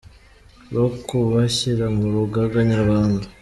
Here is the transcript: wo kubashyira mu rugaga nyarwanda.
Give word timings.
wo 0.75 0.87
kubashyira 1.07 1.85
mu 1.95 2.05
rugaga 2.13 2.57
nyarwanda. 2.71 3.25